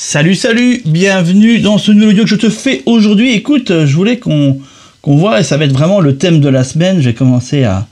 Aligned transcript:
Salut, 0.00 0.36
salut, 0.36 0.80
bienvenue 0.86 1.58
dans 1.58 1.76
ce 1.76 1.90
nouveau 1.90 2.10
audio 2.10 2.22
que 2.22 2.30
je 2.30 2.36
te 2.36 2.50
fais 2.50 2.82
aujourd'hui. 2.86 3.32
Écoute, 3.32 3.84
je 3.84 3.96
voulais 3.96 4.16
qu'on 4.16 4.60
qu'on 5.02 5.16
voit, 5.16 5.40
et 5.40 5.42
ça 5.42 5.56
va 5.56 5.64
être 5.64 5.72
vraiment 5.72 5.98
le 5.98 6.16
thème 6.16 6.38
de 6.38 6.48
la 6.48 6.62
semaine. 6.62 7.00
J'ai 7.00 7.14
commencé 7.14 7.64
à. 7.64 7.84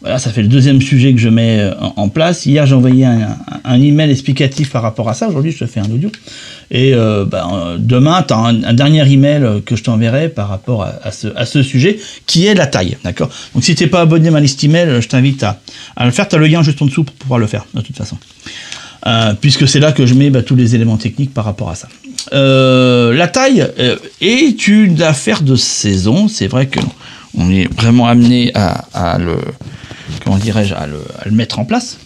Voilà, 0.00 0.18
ça 0.18 0.30
fait 0.30 0.42
le 0.42 0.48
deuxième 0.48 0.82
sujet 0.82 1.14
que 1.14 1.20
je 1.20 1.28
mets 1.28 1.60
euh, 1.60 1.74
en, 1.78 2.08
place. 2.08 2.44
Hier, 2.44 2.66
j'ai 2.66 2.74
envoyé 2.74 3.04
un, 3.04 3.36
un, 3.64 3.80
email 3.80 4.10
explicatif 4.10 4.70
par 4.70 4.82
rapport 4.82 5.08
à 5.08 5.14
ça. 5.14 5.28
Aujourd'hui, 5.28 5.52
je 5.52 5.58
te 5.58 5.66
fais 5.66 5.78
un 5.78 5.88
audio. 5.88 6.10
Et 6.72 6.92
euh, 6.92 7.24
ben, 7.24 7.48
euh, 7.52 7.76
demain, 7.78 8.24
tu 8.26 8.34
as 8.34 8.38
un, 8.38 8.74
dernier 8.74 9.08
email 9.08 9.62
que 9.64 9.76
je 9.76 9.84
t'enverrai 9.84 10.30
par 10.30 10.48
rapport 10.48 10.82
à, 10.82 11.12
ce, 11.12 11.28
à, 11.36 11.46
ce, 11.46 11.62
sujet, 11.62 12.00
qui 12.26 12.46
est 12.46 12.54
la 12.54 12.66
taille. 12.66 12.96
D'accord? 13.04 13.30
Donc, 13.54 13.62
si 13.62 13.76
tu 13.76 13.84
n'es 13.84 13.88
pas 13.88 14.00
abonné 14.00 14.26
à 14.26 14.32
ma 14.32 14.40
liste 14.40 14.64
email, 14.64 15.00
je 15.00 15.06
t'invite 15.06 15.44
à, 15.44 15.60
à, 15.94 16.04
le 16.04 16.10
faire. 16.10 16.26
Tu 16.26 16.34
as 16.34 16.38
le 16.40 16.48
lien 16.48 16.64
juste 16.64 16.82
en 16.82 16.86
dessous 16.86 17.04
pour 17.04 17.14
pouvoir 17.14 17.38
le 17.38 17.46
faire, 17.46 17.64
de 17.74 17.80
toute 17.80 17.96
façon. 17.96 18.16
Euh, 19.06 19.34
puisque 19.40 19.68
c'est 19.68 19.80
là 19.80 19.92
que 19.92 20.06
je 20.06 20.14
mets 20.14 20.30
bah, 20.30 20.42
tous 20.42 20.56
les 20.56 20.74
éléments 20.74 20.96
techniques 20.96 21.32
par 21.32 21.44
rapport 21.44 21.70
à 21.70 21.74
ça. 21.74 21.88
Euh, 22.32 23.14
la 23.14 23.28
taille 23.28 23.66
euh, 23.78 23.96
est 24.20 24.66
une 24.68 25.00
affaire 25.02 25.42
de 25.42 25.56
saison. 25.56 26.28
C'est 26.28 26.48
vrai 26.48 26.66
que 26.66 26.80
on 27.36 27.50
est 27.50 27.72
vraiment 27.72 28.08
amené 28.08 28.50
à, 28.54 29.18
le, 29.18 29.36
comment 30.24 30.38
dirais-je, 30.38 30.74
à 30.74 30.86
mettre 31.30 31.58
en 31.58 31.64
place. 31.64 31.98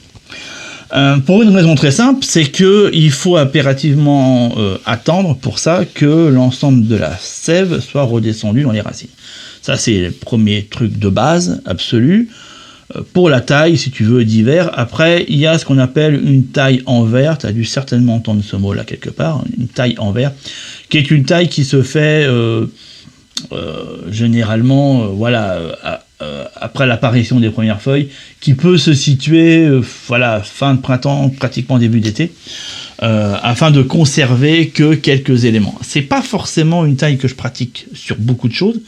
pour 1.24 1.42
une 1.42 1.54
raison 1.54 1.74
très 1.74 1.92
simple, 1.92 2.24
c'est 2.24 2.46
que 2.46 2.90
il 2.92 3.12
faut 3.12 3.36
impérativement 3.36 4.54
attendre 4.84 5.36
pour 5.36 5.60
ça 5.60 5.84
que 5.94 6.28
l'ensemble 6.28 6.86
de 6.86 6.96
la 6.96 7.16
sève 7.18 7.80
soit 7.80 8.02
redescendu 8.02 8.62
dans 8.62 8.72
les 8.72 8.80
racines. 8.82 9.08
Ça, 9.62 9.76
c'est 9.76 10.00
le 10.00 10.10
premier 10.10 10.64
truc 10.64 10.98
de 10.98 11.08
base 11.08 11.62
absolu 11.64 12.28
pour 13.12 13.28
la 13.28 13.40
taille, 13.40 13.76
si 13.78 13.90
tu 13.90 14.04
veux, 14.04 14.24
d'hiver. 14.24 14.70
Après, 14.74 15.24
il 15.28 15.38
y 15.38 15.46
a 15.46 15.58
ce 15.58 15.64
qu'on 15.64 15.78
appelle 15.78 16.14
une 16.14 16.46
taille 16.46 16.82
en 16.86 17.04
verre. 17.04 17.38
Tu 17.38 17.46
as 17.46 17.52
dû 17.52 17.64
certainement 17.64 18.16
entendre 18.16 18.42
ce 18.44 18.56
mot 18.56 18.72
là 18.72 18.84
quelque 18.84 19.10
part. 19.10 19.44
Une 19.58 19.68
taille 19.68 19.94
en 19.98 20.12
verre, 20.12 20.32
qui 20.88 20.98
est 20.98 21.10
une 21.10 21.24
taille 21.24 21.48
qui 21.48 21.64
se 21.64 21.82
fait 21.82 22.26
euh, 22.26 22.66
euh, 23.52 24.10
généralement, 24.10 25.04
euh, 25.04 25.06
voilà, 25.06 25.58
après 26.54 26.86
l'apparition 26.86 27.40
des 27.40 27.50
premières 27.50 27.82
feuilles, 27.82 28.08
qui 28.40 28.54
peut 28.54 28.78
se 28.78 28.94
situer, 28.94 29.68
voilà, 30.06 30.40
fin 30.40 30.74
de 30.74 30.80
printemps, 30.80 31.30
pratiquement 31.30 31.78
début 31.78 32.00
d'été. 32.00 32.32
afin 33.00 33.72
de 33.72 33.82
conserver 33.82 34.68
que 34.68 34.94
quelques 34.94 35.44
éléments. 35.46 35.76
C'est 35.82 36.02
pas 36.02 36.22
forcément 36.22 36.84
une 36.84 36.96
taille 36.96 37.18
que 37.18 37.26
je 37.26 37.34
pratique 37.34 37.86
sur 37.94 38.16
beaucoup 38.16 38.48
de 38.48 38.54
choses. 38.54 38.80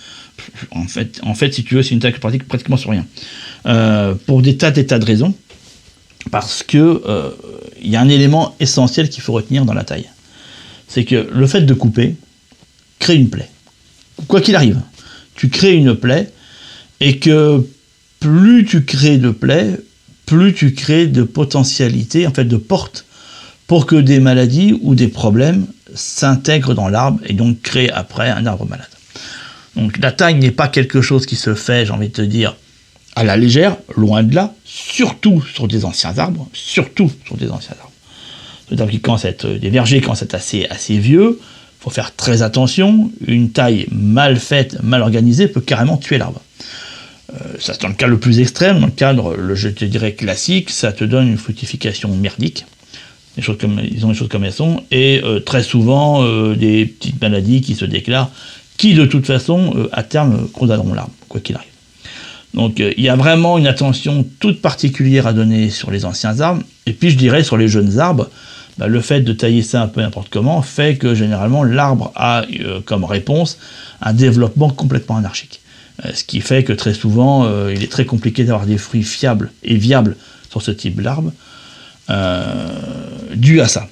En 0.70 0.86
fait, 0.86 1.20
en 1.22 1.34
fait 1.34 1.54
si 1.54 1.64
tu 1.64 1.74
veux, 1.74 1.82
c'est 1.82 1.94
une 1.94 2.00
taille 2.00 2.12
que 2.12 2.16
je 2.16 2.20
pratique 2.20 2.46
pratiquement 2.46 2.76
sur 2.76 2.90
rien. 2.90 3.06
Euh, 3.66 4.14
pour 4.26 4.42
des 4.42 4.56
tas, 4.56 4.70
des 4.70 4.86
tas 4.86 4.98
de 4.98 5.04
raisons. 5.04 5.34
Parce 6.30 6.62
que 6.62 7.02
euh, 7.06 7.30
il 7.82 7.90
y 7.90 7.96
a 7.96 8.00
un 8.00 8.08
élément 8.08 8.54
essentiel 8.60 9.08
qu'il 9.08 9.22
faut 9.22 9.32
retenir 9.32 9.64
dans 9.64 9.74
la 9.74 9.84
taille. 9.84 10.08
C'est 10.88 11.04
que 11.04 11.28
le 11.32 11.46
fait 11.46 11.62
de 11.62 11.74
couper 11.74 12.14
crée 12.98 13.16
une 13.16 13.30
plaie. 13.30 13.48
Quoi 14.28 14.40
qu'il 14.40 14.56
arrive, 14.56 14.80
tu 15.34 15.48
crées 15.48 15.74
une 15.74 15.94
plaie 15.94 16.30
et 17.00 17.18
que 17.18 17.66
plus 18.20 18.64
tu 18.64 18.84
crées 18.84 19.18
de 19.18 19.30
plaies, 19.30 19.78
plus 20.24 20.54
tu 20.54 20.72
crées 20.72 21.06
de 21.06 21.22
potentialités, 21.22 22.26
en 22.26 22.32
fait 22.32 22.44
de 22.44 22.56
portes, 22.56 23.04
pour 23.66 23.86
que 23.86 23.96
des 23.96 24.20
maladies 24.20 24.78
ou 24.82 24.94
des 24.94 25.08
problèmes 25.08 25.66
s'intègrent 25.94 26.74
dans 26.74 26.88
l'arbre 26.88 27.20
et 27.26 27.32
donc 27.32 27.60
créent 27.62 27.90
après 27.90 28.30
un 28.30 28.46
arbre 28.46 28.66
malade. 28.66 28.88
Donc 29.76 29.98
la 29.98 30.12
taille 30.12 30.36
n'est 30.36 30.50
pas 30.50 30.68
quelque 30.68 31.02
chose 31.02 31.26
qui 31.26 31.36
se 31.36 31.54
fait, 31.54 31.86
j'ai 31.86 31.92
envie 31.92 32.08
de 32.08 32.14
te 32.14 32.22
dire, 32.22 32.56
à 33.16 33.24
la 33.24 33.36
légère, 33.36 33.76
loin 33.96 34.22
de 34.22 34.34
là, 34.34 34.54
surtout 34.64 35.42
sur 35.54 35.68
des 35.68 35.84
anciens 35.84 36.18
arbres, 36.18 36.48
surtout 36.52 37.10
sur 37.26 37.36
des 37.36 37.50
anciens 37.50 37.76
arbres. 37.80 37.92
C'est-à-dire 38.68 39.00
que 39.00 39.04
quand 39.04 39.18
c'est 39.18 39.46
des 39.46 39.70
vergers 39.70 40.00
quand 40.00 40.14
c'est 40.14 40.34
assez, 40.34 40.66
assez 40.66 40.98
vieux, 40.98 41.38
faut 41.80 41.90
faire 41.90 42.16
très 42.16 42.42
attention. 42.42 43.10
Une 43.26 43.50
taille 43.50 43.86
mal 43.92 44.38
faite, 44.38 44.82
mal 44.82 45.02
organisée 45.02 45.48
peut 45.48 45.60
carrément 45.60 45.96
tuer 45.96 46.18
l'arbre. 46.18 46.40
Euh, 47.32 47.36
ça 47.60 47.74
c'est 47.74 47.82
dans 47.82 47.88
le 47.88 47.94
cas 47.94 48.06
le 48.06 48.18
plus 48.18 48.40
extrême, 48.40 48.80
dans 48.80 48.86
le 48.86 48.92
cadre, 48.92 49.36
le, 49.36 49.54
je 49.54 49.68
te 49.68 49.84
dirais 49.84 50.12
classique, 50.12 50.70
ça 50.70 50.92
te 50.92 51.04
donne 51.04 51.28
une 51.28 51.38
fructification 51.38 52.14
merdique. 52.16 52.64
Des 53.36 53.42
choses 53.42 53.58
ils 53.90 54.06
ont 54.06 54.08
des 54.08 54.14
choses 54.14 54.28
comme 54.28 54.44
elles 54.44 54.52
sont, 54.52 54.82
et 54.90 55.20
euh, 55.24 55.40
très 55.40 55.62
souvent 55.62 56.22
euh, 56.22 56.54
des 56.54 56.86
petites 56.86 57.20
maladies 57.20 57.60
qui 57.60 57.74
se 57.74 57.84
déclarent, 57.84 58.30
qui 58.76 58.94
de 58.94 59.06
toute 59.06 59.26
façon, 59.26 59.88
à 59.92 60.02
terme, 60.02 60.48
condamneront 60.48 60.94
l'arbre, 60.94 61.12
quoi 61.28 61.40
qu'il 61.40 61.54
arrive. 61.54 61.73
Donc 62.54 62.80
euh, 62.80 62.92
il 62.96 63.04
y 63.04 63.08
a 63.08 63.16
vraiment 63.16 63.58
une 63.58 63.66
attention 63.66 64.26
toute 64.40 64.62
particulière 64.62 65.26
à 65.26 65.32
donner 65.32 65.70
sur 65.70 65.90
les 65.90 66.04
anciens 66.04 66.40
arbres. 66.40 66.62
Et 66.86 66.92
puis 66.92 67.10
je 67.10 67.16
dirais 67.16 67.42
sur 67.42 67.56
les 67.56 67.68
jeunes 67.68 67.98
arbres, 67.98 68.30
bah, 68.78 68.86
le 68.86 69.00
fait 69.00 69.20
de 69.20 69.32
tailler 69.32 69.62
ça 69.62 69.82
un 69.82 69.88
peu 69.88 70.00
n'importe 70.00 70.28
comment 70.30 70.62
fait 70.62 70.96
que 70.96 71.14
généralement 71.14 71.64
l'arbre 71.64 72.12
a 72.14 72.44
euh, 72.60 72.80
comme 72.84 73.04
réponse 73.04 73.58
un 74.00 74.12
développement 74.12 74.70
complètement 74.70 75.16
anarchique. 75.16 75.60
Euh, 76.04 76.12
ce 76.14 76.24
qui 76.24 76.40
fait 76.40 76.64
que 76.64 76.72
très 76.72 76.94
souvent 76.94 77.48
il 77.68 77.82
est 77.82 77.90
très 77.90 78.04
compliqué 78.04 78.44
d'avoir 78.44 78.66
des 78.66 78.78
fruits 78.78 79.02
fiables 79.02 79.52
et 79.62 79.76
viables 79.76 80.16
sur 80.50 80.62
ce 80.62 80.70
type 80.70 81.02
d'arbre 81.02 81.32
dû 83.34 83.60
à 83.60 83.66
ça. 83.66 83.88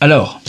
Alors, 0.00 0.40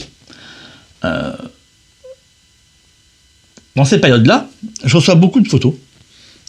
dans 3.74 3.84
cette 3.84 4.02
période-là, 4.02 4.48
je 4.84 4.96
reçois 4.96 5.14
beaucoup 5.14 5.40
de 5.40 5.48
photos 5.48 5.74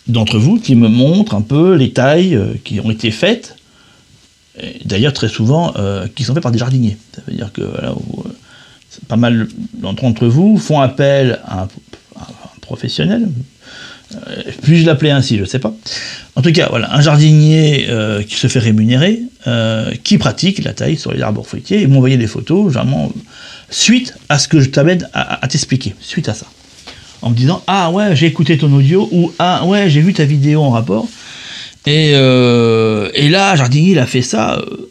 d'entre 0.08 0.38
vous 0.38 0.60
qui 0.60 0.76
me 0.76 0.88
montrent 0.88 1.36
un 1.36 1.42
peu 1.42 1.76
les 1.76 1.92
tailles 1.92 2.36
euh, 2.36 2.54
qui 2.64 2.80
ont 2.80 2.92
été 2.92 3.12
faites, 3.12 3.56
d'ailleurs 4.86 5.14
très 5.14 5.30
souvent 5.30 5.74
euh, 5.78 6.08
qui 6.14 6.24
sont 6.24 6.34
faites 6.34 6.44
par 6.44 6.52
des 6.52 6.60
jardiniers. 6.60 6.98
Ça 7.16 7.22
veut 7.28 7.36
dire 7.36 7.52
que 7.54 7.62
voilà, 7.62 7.90
euh, 7.90 8.30
pas 9.08 9.16
mal 9.16 9.48
d'entre 9.74 10.28
vous 10.28 10.58
font 10.58 10.80
appel 10.80 11.40
à 11.46 11.64
un, 11.64 11.68
professionnel. 12.62 13.28
Puis-je 14.62 14.86
l'appeler 14.86 15.10
ainsi, 15.10 15.36
je 15.36 15.42
ne 15.42 15.46
sais 15.46 15.60
pas. 15.60 15.74
En 16.36 16.42
tout 16.42 16.52
cas, 16.52 16.68
voilà, 16.70 16.94
un 16.94 17.02
jardinier 17.02 17.88
qui 18.28 18.36
se 18.36 18.48
fait 18.48 18.60
rémunérer, 18.60 19.24
qui 20.04 20.18
pratique 20.18 20.64
la 20.64 20.74
taille 20.74 20.98
sur 20.98 21.12
les 21.12 21.22
arbres 21.22 21.44
fruitiers, 21.44 21.82
et 21.82 21.88
m'envoyer 21.88 22.18
des 22.18 22.28
photos, 22.28 22.72
vraiment, 22.72 23.12
suite 23.70 24.14
à 24.30 24.40
ce 24.40 24.48
que 24.48 24.62
je 24.62 24.70
t'amène 24.70 25.10
à 25.14 25.46
t'expliquer, 25.50 25.96
suite 26.00 26.30
à 26.30 26.34
ça 26.34 26.46
en 27.22 27.30
me 27.30 27.36
disant 27.36 27.64
Ah 27.68 27.92
ouais, 27.92 28.16
j'ai 28.16 28.28
écouté 28.28 28.58
ton 28.58 28.72
audio 28.74 29.08
ou 29.12 29.32
Ah 29.40 29.66
ouais, 29.66 29.90
j'ai 29.90 30.02
vu 30.02 30.14
ta 30.14 30.26
vidéo 30.26 30.62
en 30.62 30.70
rapport. 30.70 31.08
Et, 31.88 32.12
euh, 32.14 33.10
et 33.14 33.30
là, 33.30 33.56
Jardinier, 33.56 33.92
il 33.92 34.00
a 34.00 34.06
fait 34.06 34.22
ça. 34.22 34.60
Euh, 34.60 34.90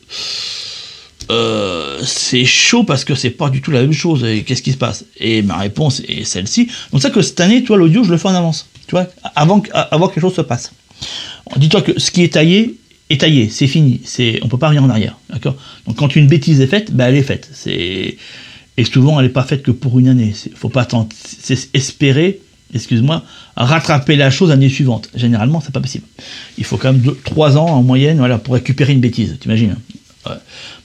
euh, 1.31 2.01
c'est 2.05 2.45
chaud 2.45 2.83
parce 2.83 3.05
que 3.05 3.15
c'est 3.15 3.31
pas 3.31 3.51
du 3.51 3.61
tout 3.61 3.71
la 3.71 3.83
même 3.83 3.93
chose. 3.93 4.25
Et 4.25 4.43
qu'est-ce 4.43 4.63
qui 4.63 4.73
se 4.73 4.77
passe? 4.77 5.05
Et 5.19 5.43
ma 5.43 5.59
réponse 5.59 6.03
est 6.09 6.25
celle-ci. 6.25 6.69
Donc, 6.93 7.01
ça 7.01 7.11
que 7.11 7.23
cette 7.23 7.39
année, 7.41 7.63
toi, 7.63 7.77
l'audio, 7.77 8.03
je 8.03 8.11
le 8.11 8.19
fais 8.19 8.29
en 8.29 8.35
avance. 8.35 8.69
Tu 8.89 8.93
vois, 8.97 9.07
avant, 9.37 9.63
avant 9.73 10.09
que 10.09 10.15
quelque 10.15 10.23
chose 10.23 10.35
se 10.35 10.41
passe. 10.41 10.73
Dis-toi 11.57 11.83
que 11.83 11.99
ce 12.01 12.11
qui 12.11 12.25
est 12.25 12.33
taillé, 12.33 12.77
est 13.09 13.21
taillé, 13.21 13.49
c'est 13.51 13.69
fini. 13.69 14.01
C'est, 14.05 14.41
on 14.43 14.49
peut 14.49 14.59
pas 14.59 14.69
revenir 14.69 14.85
en 14.85 14.91
arrière. 14.91 15.17
D'accord? 15.31 15.55
Donc, 15.87 15.97
quand 15.97 16.17
une 16.17 16.27
bêtise 16.27 16.61
est 16.61 16.67
faite, 16.67 16.93
ben, 16.93 17.07
elle 17.07 17.17
est 17.17 17.23
faite. 17.23 17.49
C'est 17.53 18.17
et 18.81 18.85
souvent, 18.85 19.21
elle 19.21 19.27
n'est 19.27 19.33
pas 19.33 19.43
faite 19.43 19.63
que 19.63 19.73
pour 19.73 19.99
une 19.99 20.09
année. 20.09 20.33
Il 20.47 20.57
faut 20.57 20.71
pas 20.71 20.89
espérer, 21.75 22.41
excuse-moi, 22.73 23.23
rattraper 23.55 24.17
la 24.17 24.31
chose 24.31 24.49
l'année 24.49 24.71
suivante. 24.71 25.11
Généralement, 25.15 25.61
c'est 25.61 25.71
pas 25.71 25.81
possible. 25.81 26.07
Il 26.57 26.65
faut 26.65 26.79
quand 26.79 26.95
même 26.95 27.15
3 27.25 27.59
ans 27.59 27.67
en 27.67 27.83
moyenne 27.83 28.17
voilà, 28.17 28.39
pour 28.39 28.55
récupérer 28.55 28.95
une 28.95 29.01
bêtise, 29.01 29.37
t'imagines 29.39 29.77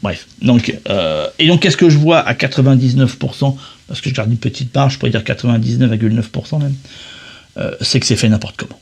Bref. 0.03 0.27
Donc, 0.41 0.77
euh, 0.89 1.27
et 1.39 1.47
donc, 1.47 1.61
qu'est-ce 1.61 1.77
que 1.77 1.89
je 1.89 1.97
vois 1.97 2.19
à 2.19 2.33
99% 2.33 3.55
Parce 3.87 4.01
que 4.01 4.09
je 4.09 4.13
garde 4.13 4.29
une 4.29 4.37
petite 4.37 4.73
part, 4.73 4.89
je 4.89 4.99
pourrais 4.99 5.11
dire 5.11 5.23
99,9% 5.23 6.59
même. 6.59 6.75
Euh, 7.57 7.71
c'est 7.79 8.01
que 8.01 8.05
c'est 8.05 8.17
fait 8.17 8.27
n'importe 8.27 8.57
comment. 8.57 8.77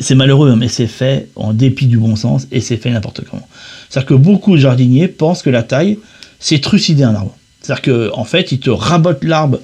C'est 0.00 0.16
malheureux, 0.16 0.50
hein, 0.50 0.56
mais 0.56 0.66
c'est 0.66 0.88
fait 0.88 1.28
en 1.36 1.52
dépit 1.52 1.86
du 1.86 1.98
bon 1.98 2.16
sens 2.16 2.48
et 2.50 2.60
c'est 2.60 2.76
fait 2.76 2.90
n'importe 2.90 3.20
comment. 3.30 3.46
C'est-à-dire 3.88 4.08
que 4.08 4.14
beaucoup 4.14 4.56
de 4.56 4.60
jardiniers 4.60 5.06
pensent 5.06 5.42
que 5.42 5.50
la 5.50 5.62
taille, 5.62 5.98
c'est 6.40 6.60
trucider 6.60 7.04
un 7.04 7.14
arbre. 7.14 7.36
C'est-à-dire 7.62 8.10
qu'en 8.10 8.20
en 8.20 8.24
fait, 8.24 8.52
il 8.52 8.60
te 8.60 8.70
rabote 8.70 9.24
l'arbre. 9.24 9.58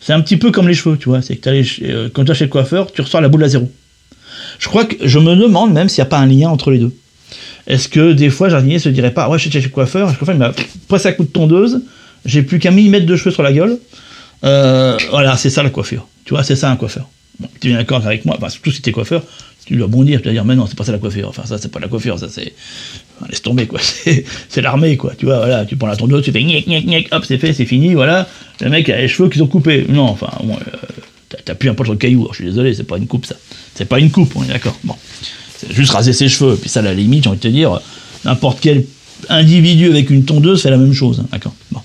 C'est 0.00 0.12
un 0.12 0.20
petit 0.20 0.36
peu 0.36 0.50
comme 0.50 0.68
les 0.68 0.74
cheveux, 0.74 0.98
tu 0.98 1.08
vois. 1.08 1.22
C'est 1.22 1.36
que 1.36 1.50
euh, 1.84 2.08
quand 2.12 2.22
tu 2.22 2.28
vas 2.28 2.34
chez 2.34 2.44
le 2.44 2.50
coiffeur, 2.50 2.92
tu 2.92 3.00
ressors 3.00 3.20
la 3.20 3.28
boule 3.28 3.44
à 3.44 3.48
zéro. 3.48 3.70
Je 4.58 4.68
crois 4.68 4.84
que 4.84 4.96
je 5.06 5.18
me 5.18 5.34
demande 5.34 5.72
même 5.72 5.88
s'il 5.88 6.02
n'y 6.02 6.06
a 6.06 6.10
pas 6.10 6.18
un 6.18 6.26
lien 6.26 6.50
entre 6.50 6.70
les 6.70 6.78
deux. 6.78 6.92
Est-ce 7.66 7.88
que 7.88 8.12
des 8.12 8.30
fois, 8.30 8.48
jardinier 8.48 8.78
se 8.78 8.88
dirait 8.88 9.12
pas, 9.12 9.28
ouais, 9.28 9.38
je 9.38 9.48
suis 9.48 9.50
chez 9.50 9.60
le 9.60 9.68
coiffeur, 9.70 10.08
le 10.08 10.14
coiffeur 10.14 10.34
il 10.34 10.38
m'a 10.38 10.52
à 11.08 11.12
coup 11.12 11.24
de 11.24 11.28
tondeuse, 11.28 11.80
j'ai 12.24 12.42
plus 12.42 12.58
qu'un 12.58 12.70
millimètre 12.70 13.06
de 13.06 13.16
cheveux 13.16 13.30
sur 13.30 13.42
la 13.42 13.52
gueule. 13.52 13.78
Euh, 14.44 14.98
voilà, 15.10 15.36
c'est 15.36 15.50
ça 15.50 15.62
la 15.62 15.70
coiffure. 15.70 16.06
Tu 16.24 16.34
vois, 16.34 16.42
c'est 16.42 16.56
ça 16.56 16.70
un 16.70 16.76
coiffeur. 16.76 17.08
tu 17.60 17.70
es 17.70 17.74
d'accord 17.74 18.04
avec 18.06 18.24
moi, 18.26 18.38
surtout 18.50 18.70
si 18.70 18.82
tu 18.82 18.90
es 18.90 18.92
coiffeur, 18.92 19.22
tu 19.64 19.76
dois 19.76 19.86
bondir, 19.86 20.20
tu 20.20 20.28
vas 20.28 20.32
dire, 20.32 20.44
mais 20.44 20.56
non, 20.56 20.66
c'est 20.66 20.76
pas 20.76 20.84
ça 20.84 20.92
la 20.92 20.98
coiffure. 20.98 21.28
Enfin, 21.28 21.44
ça, 21.46 21.56
c'est 21.56 21.70
pas 21.70 21.80
la 21.80 21.88
coiffure, 21.88 22.18
ça, 22.18 22.28
c'est. 22.28 22.54
Laisse 23.28 23.42
tomber, 23.42 23.66
quoi. 23.66 23.80
C'est 24.48 24.62
l'armée, 24.62 24.96
quoi. 24.96 25.12
Tu 25.16 25.26
vois, 25.26 25.38
voilà, 25.38 25.64
tu 25.64 25.76
prends 25.76 25.86
la 25.86 25.96
tondeuse, 25.96 26.24
tu 26.24 26.32
fais 26.32 26.42
gnac, 26.42 26.66
gnac, 26.66 26.84
gnac, 26.84 27.08
hop, 27.12 27.24
c'est 27.26 27.38
fait, 27.38 27.52
c'est 27.52 27.64
fini, 27.64 27.94
voilà. 27.94 28.28
Le 28.60 28.70
mec 28.70 28.88
a 28.88 28.96
les 28.96 29.08
cheveux 29.08 29.28
qui 29.28 29.38
sont 29.38 29.46
coupés. 29.46 29.86
Non, 29.88 30.04
enfin, 30.04 30.30
bon, 30.42 30.56
euh, 30.56 31.52
un 31.52 31.74
peu 31.74 31.84
sur 31.84 31.92
le 31.92 31.98
caillou. 31.98 32.28
je 32.30 32.36
suis 32.36 32.44
désolé, 32.44 32.74
c'est 32.74 32.84
pas 32.84 32.98
une 32.98 33.06
coupe, 33.06 33.26
ça. 33.26 33.36
C'est 33.74 33.86
pas 33.86 33.98
une 33.98 34.10
coupe, 34.10 34.34
on 34.36 34.44
est 34.44 34.48
d'accord. 34.48 34.78
Bon. 34.84 34.94
C'est 35.56 35.72
juste 35.72 35.92
raser 35.92 36.12
ses 36.12 36.28
cheveux. 36.28 36.56
Puis 36.56 36.68
ça, 36.68 36.80
à 36.80 36.82
la 36.82 36.94
limite, 36.94 37.24
j'ai 37.24 37.30
envie 37.30 37.38
de 37.38 37.42
te 37.42 37.48
dire, 37.48 37.80
n'importe 38.24 38.58
quel 38.60 38.84
individu 39.28 39.88
avec 39.88 40.10
une 40.10 40.24
tondeuse 40.24 40.62
fait 40.62 40.70
la 40.70 40.76
même 40.76 40.92
chose, 40.92 41.20
hein, 41.20 41.26
d'accord. 41.32 41.54
Bon. 41.70 41.80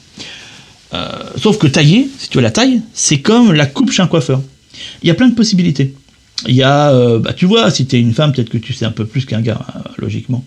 sauf 1.38 1.58
que 1.58 1.68
tailler, 1.68 2.10
si 2.18 2.30
tu 2.30 2.38
veux 2.38 2.44
la 2.44 2.52
taille, 2.52 2.82
c'est 2.94 3.22
comme 3.22 3.54
la 3.54 3.66
coupe 3.66 3.92
chez 3.92 4.02
un 4.02 4.08
coiffeur. 4.08 4.42
Il 5.04 5.08
y 5.08 5.12
a 5.12 5.14
plein 5.14 5.30
de 5.30 5.36
possibilités. 5.36 5.94
Il 6.48 6.56
y 6.56 6.64
a, 6.64 7.18
bah, 7.20 7.34
tu 7.34 7.46
vois, 7.46 7.70
si 7.72 7.86
tu 7.86 7.96
es 7.96 8.00
une 8.00 8.14
femme, 8.14 8.32
peut-être 8.32 8.50
que 8.50 8.58
tu 8.58 8.74
sais 8.74 8.86
un 8.86 8.92
peu 8.92 9.06
plus 9.06 9.26
qu'un 9.26 9.42
gars, 9.42 9.60
hein, 9.76 9.82
logiquement. 9.98 10.44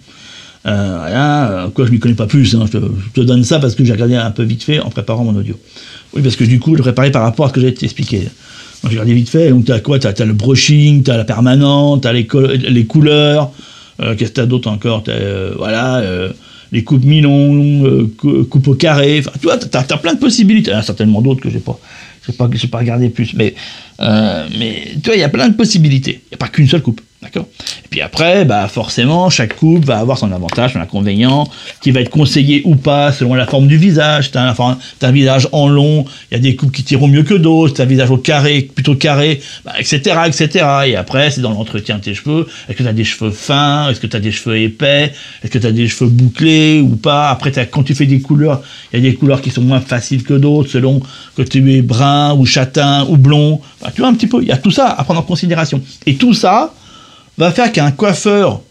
Euh, 0.65 1.69
quoi, 1.71 1.87
je 1.87 1.93
ne 1.93 1.99
connais 1.99 2.15
pas 2.15 2.27
plus, 2.27 2.55
hein, 2.55 2.67
je, 2.73 2.79
te, 2.79 3.21
donne 3.21 3.43
ça 3.45 3.59
parce 3.59 3.75
que 3.75 3.85
j'ai 3.85 3.93
regardé 3.93 4.15
un 4.15 4.31
peu 4.31 4.45
vite 4.45 4.63
fait 4.63 4.79
en 4.81 4.91
préparant 4.91 5.25
mon 5.25 5.35
audio. 5.35 5.59
Oui, 6.15 6.23
parce 6.23 6.37
que 6.37 6.45
du 6.45 6.61
coup, 6.61 6.77
je 6.77 6.83
préparais 6.83 7.11
par 7.11 7.23
rapport 7.23 7.47
à 7.47 7.49
ce 7.49 7.55
que 7.55 7.61
j'ai 7.61 7.75
t'expliquer. 7.75 8.29
J'ai 8.85 8.89
regardé 8.89 9.15
vite 9.15 9.29
fait, 9.29 9.51
donc 9.51 9.65
tu 9.65 9.73
as 9.73 9.81
quoi? 9.81 9.99
Tu 9.99 10.07
as, 10.07 10.25
le 10.25 10.33
brushing, 10.33 11.03
tu 11.03 11.11
as 11.11 11.17
la 11.17 11.25
permanente, 11.25 12.03
tu 12.03 12.09
as 12.09 12.13
les, 12.13 12.29
les 12.69 12.85
couleurs, 12.85 13.53
euh, 14.01 14.15
qu'est-ce 14.15 14.31
que 14.31 14.37
tu 14.37 14.41
as 14.41 14.47
d'autre 14.47 14.69
encore? 14.69 15.05
Euh, 15.09 15.55
Voilà, 15.57 15.99
euh, 15.99 16.31
les 16.71 16.85
coupes 16.85 17.05
mi-longues, 17.05 18.09
coupes 18.17 18.69
au 18.69 18.75
carré, 18.75 19.21
enfin, 19.21 19.31
tu 19.41 19.47
vois, 19.47 19.59
tu 19.59 19.67
as, 19.77 19.83
plein 19.99 20.15
de 20.15 20.19
possibilités. 20.19 20.71
Il 20.71 20.75
y 20.75 20.77
en 20.77 20.81
a 20.81 20.83
certainement 20.83 21.21
d'autres 21.21 21.41
que 21.41 21.51
j'ai 21.51 21.59
pas, 21.59 21.79
pas, 22.39 22.49
pas 22.49 22.79
regardé 22.79 23.09
plus, 23.09 23.35
mais, 23.35 23.55
mais 24.01 24.93
tu 24.95 25.07
vois, 25.07 25.17
il 25.17 25.21
y 25.21 25.25
a 25.25 25.29
plein 25.29 25.49
de 25.49 25.55
possibilités. 25.55 26.23
Il 26.27 26.33
n'y 26.33 26.35
a 26.35 26.39
pas 26.39 26.49
qu'une 26.49 26.69
seule 26.69 26.83
coupe. 26.83 27.01
D'accord? 27.21 27.47
Puis 27.93 28.01
après, 28.01 28.47
bah 28.47 28.69
forcément, 28.69 29.29
chaque 29.29 29.55
coupe 29.55 29.85
va 29.85 29.99
avoir 29.99 30.17
son 30.17 30.33
avantage, 30.33 30.73
son 30.73 30.81
inconvénient, 30.81 31.47
qui 31.83 31.91
va 31.91 32.01
être 32.01 32.09
conseillé 32.09 32.63
ou 32.65 32.75
pas 32.75 33.13
selon 33.13 33.35
la 33.35 33.47
forme 33.47 33.69
du 33.69 33.77
visage. 33.77 34.31
Tu 34.33 34.39
as, 34.39 34.57
un 35.03 35.13
visage 35.13 35.47
en 35.53 35.69
long, 35.69 36.07
il 36.31 36.35
y 36.35 36.37
a 36.39 36.41
des 36.41 36.57
coupes 36.57 36.73
qui 36.73 36.85
tireront 36.85 37.07
mieux 37.07 37.23
que 37.23 37.35
d'autres, 37.35 37.75
tu 37.75 37.81
as 37.83 37.85
un 37.85 37.87
visage 37.87 38.11
au 38.11 38.17
carré, 38.17 38.63
plutôt 38.63 38.95
carré, 38.95 39.43
bah, 39.67 39.75
etc., 39.79 40.21
etc. 40.27 40.65
Et 40.87 40.97
après, 40.97 41.31
c'est 41.31 41.43
dans 41.43 41.51
l'entretien 41.51 41.99
de 41.99 42.05
tes 42.05 42.15
cheveux. 42.15 42.49
Est-ce 42.67 42.79
que 42.79 42.83
tu 42.83 42.89
as 42.89 42.95
des 42.95 43.05
cheveux 43.05 43.31
fins? 43.31 43.91
Est-ce 43.91 44.01
que 44.01 44.07
tu 44.07 44.17
as 44.17 44.21
des 44.21 44.33
cheveux 44.33 44.57
épais? 44.57 45.13
Est-ce 45.43 45.53
que 45.53 45.59
tu 45.59 45.67
as 45.67 45.73
des 45.73 45.87
cheveux 45.87 46.09
bouclés 46.09 46.81
ou 46.81 46.97
pas? 46.97 47.29
Après, 47.29 47.53
quand 47.71 47.83
tu 47.83 47.95
fais 47.95 48.07
des 48.07 48.23
couleurs, 48.23 48.63
il 48.95 49.05
y 49.05 49.07
a 49.07 49.11
des 49.11 49.15
couleurs 49.15 49.43
qui 49.43 49.51
sont 49.51 49.61
moins 49.61 49.83
faciles 49.83 50.23
que 50.23 50.35
d'autres, 50.35 50.71
selon 50.71 51.03
que 51.37 51.43
tu 51.43 51.59
es 51.71 51.83
brun 51.83 52.35
ou 52.37 52.47
châtain 52.47 53.05
ou 53.11 53.19
blond. 53.19 53.61
tu 53.95 54.01
vois 54.01 54.09
un 54.09 54.15
petit 54.15 54.29
peu, 54.29 54.41
il 54.41 54.49
y 54.49 54.53
a 54.53 54.57
tout 54.57 54.71
ça 54.71 54.89
à 54.89 55.05
prendre 55.05 55.21
en 55.21 55.25
considération. 55.25 55.83
Et 56.07 56.15
tout 56.15 56.33
ça, 56.33 56.73
va 57.39 57.51
faire 57.51 57.73
qu'un 57.73 57.91
coiffeur, 57.91 58.63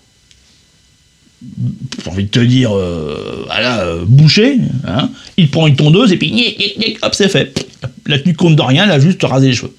j'ai 2.04 2.10
envie 2.10 2.26
de 2.26 2.30
te 2.30 2.40
dire, 2.40 2.76
euh, 2.76 3.48
euh, 3.52 4.06
bouché, 4.06 4.58
hein, 4.88 5.10
il 5.38 5.50
prend 5.50 5.68
une 5.68 5.76
tondeuse 5.76 6.12
et 6.12 6.18
puis 6.18 6.98
hop, 7.02 7.16
c'est 7.16 7.30
fait. 7.30 7.68
La 8.06 8.20
tenue 8.20 8.36
compte 8.36 8.56
de 8.56 8.62
rien, 8.62 8.86
il 8.86 8.92
a 8.92 9.00
juste 9.00 9.24
rasé 9.24 9.48
les 9.48 9.54
cheveux. 9.54 9.76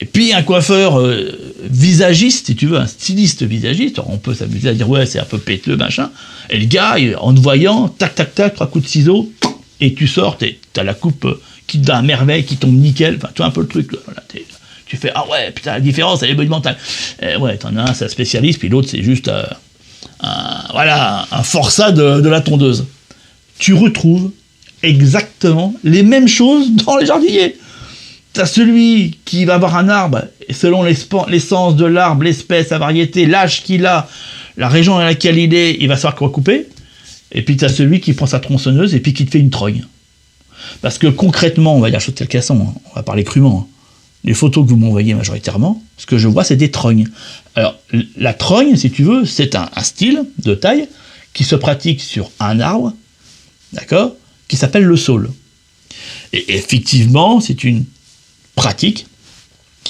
Et 0.00 0.06
puis 0.06 0.32
un 0.32 0.42
coiffeur 0.42 0.98
euh, 0.98 1.30
visagiste, 1.62 2.46
si 2.46 2.56
tu 2.56 2.66
veux, 2.66 2.78
un 2.78 2.86
styliste 2.86 3.44
visagiste, 3.44 4.00
on 4.04 4.18
peut 4.18 4.34
s'amuser 4.34 4.68
à 4.68 4.74
dire 4.74 4.88
ouais, 4.88 5.06
c'est 5.06 5.20
un 5.20 5.24
peu 5.24 5.38
péteux, 5.38 5.76
machin. 5.76 6.10
Et 6.50 6.58
le 6.58 6.66
gars, 6.66 6.96
en 7.18 7.32
te 7.32 7.40
voyant, 7.40 7.88
tac, 7.88 8.14
tac, 8.16 8.34
tac, 8.34 8.54
trois 8.54 8.66
coups 8.66 8.84
de 8.84 8.90
ciseaux, 8.90 9.32
et 9.80 9.94
tu 9.94 10.08
sors, 10.08 10.36
t'as 10.72 10.82
la 10.82 10.94
coupe 10.94 11.26
qui 11.66 11.80
te 11.80 11.86
donne 11.86 11.96
à 11.96 12.02
merveille, 12.02 12.44
qui 12.44 12.56
tombe 12.56 12.74
nickel, 12.74 13.16
enfin, 13.16 13.28
tu 13.34 13.38
vois 13.38 13.46
un 13.46 13.50
peu 13.50 13.62
le 13.62 13.68
truc, 13.68 13.92
tu 14.86 14.96
fais 14.96 15.10
ah 15.14 15.26
ouais 15.30 15.50
putain 15.50 15.72
la 15.72 15.80
différence 15.80 16.22
elle 16.22 16.30
est 16.30 16.34
monumentale. 16.34 16.76
Euh, 17.22 17.38
ouais 17.38 17.56
t'en 17.56 17.76
as 17.76 17.90
un 17.90 17.94
c'est 17.94 18.04
un 18.04 18.08
spécialiste 18.08 18.58
puis 18.58 18.68
l'autre 18.68 18.88
c'est 18.90 19.02
juste 19.02 19.28
euh, 19.28 19.44
un, 20.20 20.64
voilà 20.72 21.26
un 21.30 21.42
forçat 21.42 21.92
de, 21.92 22.28
la 22.28 22.40
tondeuse. 22.40 22.86
Tu 23.58 23.72
retrouves 23.72 24.30
exactement 24.82 25.74
les 25.84 26.02
mêmes 26.02 26.28
choses 26.28 26.70
dans 26.72 26.96
les 26.96 27.06
jardiniers. 27.06 27.56
T'as 28.32 28.46
celui 28.46 29.18
qui 29.24 29.44
va 29.44 29.54
avoir 29.54 29.76
un 29.76 29.88
arbre 29.88 30.24
et 30.48 30.52
selon 30.52 30.82
l'essence 30.82 31.76
de 31.76 31.84
l'arbre 31.84 32.24
l'espèce 32.24 32.70
la 32.70 32.78
variété 32.78 33.26
l'âge 33.26 33.62
qu'il 33.62 33.86
a 33.86 34.08
la 34.56 34.68
région 34.68 34.94
dans 34.94 35.04
laquelle 35.04 35.38
il 35.38 35.54
est 35.54 35.76
il 35.80 35.88
va 35.88 35.96
savoir 35.96 36.16
quoi 36.16 36.30
couper 36.30 36.68
et 37.32 37.42
puis 37.42 37.56
t'as 37.56 37.68
celui 37.68 38.00
qui 38.00 38.12
prend 38.12 38.26
sa 38.26 38.40
tronçonneuse 38.40 38.94
et 38.94 39.00
puis 39.00 39.12
qui 39.12 39.24
te 39.26 39.30
fait 39.30 39.40
une 39.40 39.50
trogne. 39.50 39.84
Parce 40.80 40.98
que 40.98 41.08
concrètement, 41.08 41.76
on 41.76 41.80
va 41.80 41.90
dire 41.90 42.00
chose 42.00 42.14
tel 42.14 42.28
casson, 42.28 42.68
hein, 42.68 42.80
on 42.90 42.94
va 42.94 43.02
parler 43.02 43.24
crûment, 43.24 43.68
hein 43.68 43.73
les 44.24 44.34
photos 44.34 44.64
que 44.64 44.70
vous 44.70 44.76
m'envoyez 44.76 45.14
majoritairement, 45.14 45.82
ce 45.98 46.06
que 46.06 46.16
je 46.16 46.28
vois, 46.28 46.44
c'est 46.44 46.56
des 46.56 46.70
trognes. 46.70 47.06
Alors, 47.54 47.78
la 48.16 48.32
trogne, 48.32 48.76
si 48.76 48.90
tu 48.90 49.04
veux, 49.04 49.24
c'est 49.26 49.54
un, 49.54 49.68
style 49.82 50.24
de 50.42 50.54
taille 50.54 50.88
qui 51.34 51.44
se 51.44 51.54
pratique 51.54 52.00
sur 52.00 52.30
un 52.40 52.58
arbre, 52.58 52.94
d'accord, 53.72 54.14
qui 54.48 54.56
s'appelle 54.56 54.84
le 54.84 54.96
saule. 54.96 55.30
Et 56.32 56.56
effectivement, 56.56 57.40
c'est 57.40 57.64
une 57.64 57.84
pratique 58.56 59.06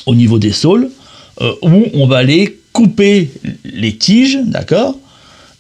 au 0.07 0.15
niveau 0.15 0.39
des 0.39 0.53
saules 0.53 0.91
euh, 1.41 1.55
où 1.63 1.87
on 1.95 2.07
va 2.07 2.19
aller 2.19 2.59
couper 2.73 3.31
les 3.65 3.97
tiges, 3.97 4.39
d'accord 4.45 4.99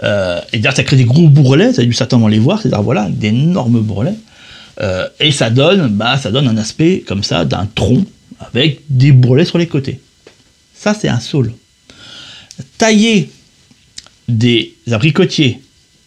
euh, 0.03 0.41
Et 0.53 0.59
d'ailleurs, 0.59 0.77
ça 0.77 0.83
crée 0.83 0.97
des 0.97 1.05
gros 1.05 1.29
bourrelets, 1.29 1.73
ça 1.73 1.83
a 1.83 1.85
dû 1.85 1.93
certainement 1.93 2.29
les 2.29 2.41
voir, 2.41 2.61
ces 2.61 2.73
arbres-là, 2.73 3.03
avec 3.05 3.19
d'énormes 3.19 3.81
bourrelets. 3.81 4.17
Euh, 4.81 5.09
et 5.21 5.31
ça 5.31 5.51
donne, 5.51 5.89
bah, 5.89 6.19
ça 6.19 6.33
donne 6.33 6.49
un 6.49 6.57
aspect 6.57 7.05
comme 7.07 7.23
ça 7.23 7.45
d'un 7.45 7.69
tronc 7.73 8.05
avec 8.53 8.81
des 8.89 9.13
bourrelets 9.13 9.45
sur 9.45 9.59
les 9.59 9.67
côtés. 9.67 10.01
Ça, 10.75 10.95
c'est 10.95 11.09
un 11.09 11.21
saule. 11.21 11.53
Tailler 12.79 13.31
des 14.29 14.75
abricotiers, 14.91 15.61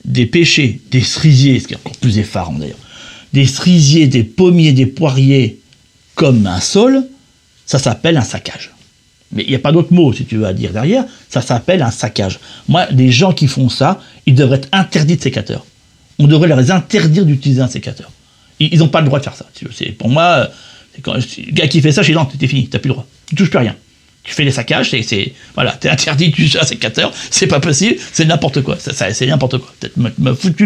des 0.05 0.25
pêchers, 0.25 0.81
des 0.91 1.01
cerisiers, 1.01 1.59
ce 1.59 1.67
qui 1.67 1.73
est 1.73 1.77
encore 1.77 1.97
plus 1.97 2.17
effarant 2.17 2.53
d'ailleurs, 2.53 2.77
des 3.33 3.45
cerisiers, 3.45 4.07
des 4.07 4.23
pommiers, 4.23 4.71
des 4.71 4.85
poiriers 4.85 5.59
comme 6.15 6.47
un 6.47 6.59
saule, 6.59 7.03
ça 7.65 7.79
s'appelle 7.79 8.17
un 8.17 8.21
saccage. 8.21 8.71
Mais 9.31 9.43
il 9.43 9.49
n'y 9.49 9.55
a 9.55 9.59
pas 9.59 9.73
d'autre 9.73 9.93
mot, 9.93 10.13
si 10.13 10.25
tu 10.25 10.37
veux, 10.37 10.45
à 10.45 10.53
dire 10.53 10.71
derrière, 10.71 11.05
ça 11.29 11.41
s'appelle 11.41 11.81
un 11.81 11.91
saccage. 11.91 12.39
Moi, 12.67 12.85
les 12.91 13.11
gens 13.11 13.33
qui 13.33 13.47
font 13.47 13.69
ça, 13.69 14.01
ils 14.25 14.33
devraient 14.33 14.57
être 14.57 14.69
interdits 14.71 15.17
de 15.17 15.21
sécateur. 15.21 15.65
On 16.17 16.27
devrait 16.27 16.47
leur 16.47 16.59
interdire 16.71 17.25
d'utiliser 17.25 17.61
un 17.61 17.67
sécateur. 17.67 18.11
Ils 18.59 18.79
n'ont 18.79 18.87
pas 18.87 19.01
le 19.01 19.07
droit 19.07 19.19
de 19.19 19.23
faire 19.25 19.35
ça. 19.35 19.45
Pour 19.99 20.09
moi, 20.09 20.49
quand, 21.01 21.13
le 21.13 21.51
gars 21.51 21.67
qui 21.67 21.81
fait 21.81 21.91
ça, 21.91 22.03
chez 22.03 22.13
non, 22.13 22.25
t'es 22.25 22.47
fini, 22.47 22.67
t'as 22.67 22.79
plus 22.79 22.89
le 22.89 22.93
droit. 22.93 23.07
Tu 23.27 23.35
touches 23.35 23.49
plus 23.49 23.59
rien. 23.59 23.75
Tu 24.27 24.33
fais 24.33 24.43
des 24.43 24.51
saccages, 24.51 24.89
c'est, 24.89 25.33
voilà, 25.55 25.71
t'es 25.71 25.87
interdit 25.87 26.33
tu 26.33 26.49
un 26.59 26.65
sécateur, 26.65 27.13
c'est 27.31 27.47
pas 27.47 27.61
possible, 27.61 27.95
c'est 28.11 28.25
n'importe 28.25 28.61
quoi. 28.61 28.77
Ça, 28.77 29.13
c'est 29.13 29.25
n'importe 29.25 29.57
quoi. 29.57 29.73
M'a 30.17 30.35
foutu 30.35 30.65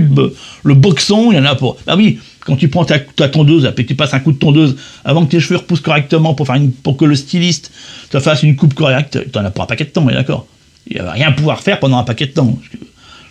le, 0.63 0.73
boxon, 0.73 1.31
il 1.31 1.35
y 1.35 1.39
en 1.39 1.45
a 1.45 1.53
pour. 1.53 1.77
Ah 1.85 1.95
oui, 1.95 2.17
quand 2.39 2.55
tu 2.55 2.69
prends 2.69 2.85
ta, 2.85 2.99
tondeuse, 2.99 3.71
et 3.77 3.83
que 3.83 3.87
tu 3.87 3.93
passes 3.93 4.15
un 4.15 4.19
coup 4.19 4.31
de 4.31 4.39
tondeuse 4.39 4.77
avant 5.05 5.23
que 5.23 5.29
tes 5.29 5.39
cheveux 5.39 5.57
repoussent 5.57 5.81
correctement 5.81 6.33
pour 6.33 6.47
faire 6.47 6.59
pour 6.81 6.97
que 6.97 7.05
le 7.05 7.15
styliste 7.15 7.71
te 8.09 8.19
fasse 8.19 8.41
une 8.41 8.55
coupe 8.55 8.73
correcte, 8.73 9.31
t'en 9.31 9.45
as 9.45 9.51
pour 9.51 9.63
un 9.63 9.67
paquet 9.67 9.85
de 9.85 9.91
temps, 9.91 10.03
mais 10.03 10.13
d'accord. 10.13 10.47
Il 10.87 10.99
va 10.99 11.11
rien 11.11 11.31
pouvoir 11.31 11.61
faire 11.61 11.79
pendant 11.79 11.99
un 11.99 12.03
paquet 12.03 12.25
de 12.25 12.31
temps. 12.31 12.57